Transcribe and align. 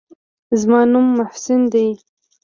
زما 0.61 0.79
نوم 0.91 1.05
محسن 1.17 1.61
دى. 1.71 1.87